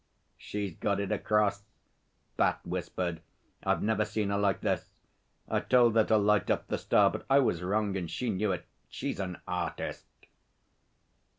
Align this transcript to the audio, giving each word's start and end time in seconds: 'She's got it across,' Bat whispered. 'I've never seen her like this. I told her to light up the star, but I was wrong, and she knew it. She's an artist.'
'She's 0.35 0.73
got 0.77 0.99
it 0.99 1.11
across,' 1.11 1.61
Bat 2.35 2.59
whispered. 2.65 3.21
'I've 3.63 3.83
never 3.83 4.03
seen 4.03 4.31
her 4.31 4.37
like 4.39 4.61
this. 4.61 4.89
I 5.47 5.59
told 5.59 5.95
her 5.95 6.03
to 6.05 6.17
light 6.17 6.49
up 6.49 6.67
the 6.69 6.79
star, 6.79 7.11
but 7.11 7.23
I 7.29 7.37
was 7.37 7.61
wrong, 7.61 7.95
and 7.95 8.09
she 8.09 8.31
knew 8.31 8.51
it. 8.51 8.65
She's 8.89 9.19
an 9.19 9.37
artist.' 9.47 10.07